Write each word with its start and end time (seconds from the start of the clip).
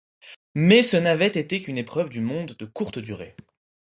Mais 0.55 0.81
ce 0.81 0.97
n'avait 0.97 1.27
été 1.27 1.61
qu'une 1.61 1.77
épreuve 1.77 2.09
du 2.09 2.21
monde 2.21 2.55
de 2.57 2.65
courte 2.65 2.97
durée. 2.97 3.35